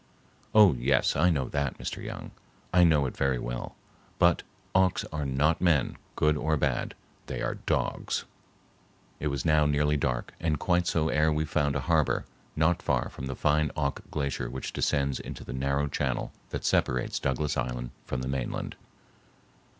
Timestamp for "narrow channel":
15.53-16.31